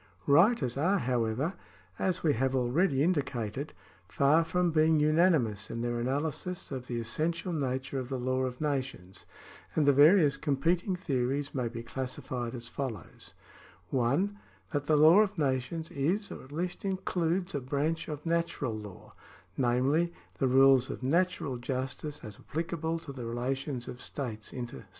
Writers 0.25 0.77
are, 0.77 0.97
however, 0.97 1.53
as 1.99 2.23
we 2.23 2.33
have 2.33 2.55
already 2.55 3.03
indicated, 3.03 3.75
far 4.09 4.43
from 4.43 4.71
being 4.71 4.99
unanimous 4.99 5.69
in 5.69 5.81
their 5.81 5.99
analysis 5.99 6.71
of 6.71 6.87
the 6.87 6.99
essential 6.99 7.53
nature 7.53 7.99
of 7.99 8.09
the 8.09 8.17
law 8.17 8.39
of 8.41 8.59
nations, 8.59 9.27
and 9.75 9.85
the 9.85 9.93
various 9.93 10.37
competing 10.37 10.95
theories 10.95 11.53
may 11.53 11.67
be 11.67 11.83
classified 11.83 12.55
as 12.55 12.67
follows:— 12.67 13.35
(1) 13.91 14.39
That 14.71 14.85
the 14.87 14.97
law 14.97 15.19
of 15.19 15.37
nations 15.37 15.91
is, 15.91 16.31
or 16.31 16.43
at 16.43 16.51
least 16.51 16.83
includes, 16.83 17.53
a 17.53 17.59
branch 17.61 18.07
of 18.07 18.25
natural 18.25 18.75
law, 18.75 19.13
namely, 19.55 20.11
the 20.39 20.47
rules 20.47 20.89
of 20.89 21.03
natural 21.03 21.57
justice 21.57 22.21
as 22.23 22.39
applic 22.39 22.73
able 22.73 22.97
to 22.97 23.13
the 23.13 23.27
relations 23.27 23.87
of 23.87 24.01
states 24.01 24.51
inter 24.51 24.79
se. 24.79 24.85